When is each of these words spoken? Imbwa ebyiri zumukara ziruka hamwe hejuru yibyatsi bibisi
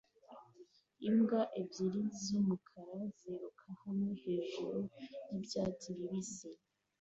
Imbwa 1.07 1.41
ebyiri 1.59 2.01
zumukara 2.21 2.97
ziruka 3.17 3.67
hamwe 3.83 4.11
hejuru 4.23 4.79
yibyatsi 5.29 5.87
bibisi 5.97 6.49